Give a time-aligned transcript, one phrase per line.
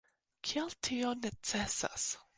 [0.51, 2.11] Kial tio necesas?